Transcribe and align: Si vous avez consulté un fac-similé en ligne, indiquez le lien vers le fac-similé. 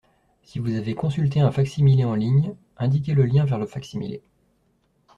Si 0.41 0.57
vous 0.57 0.73
avez 0.73 0.95
consulté 0.95 1.41
un 1.41 1.51
fac-similé 1.51 2.05
en 2.05 2.15
ligne, 2.15 2.55
indiquez 2.75 3.13
le 3.13 3.25
lien 3.27 3.45
vers 3.45 3.59
le 3.59 3.67
fac-similé. 3.67 4.23